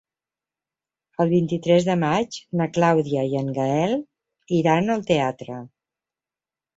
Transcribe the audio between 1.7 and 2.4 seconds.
de maig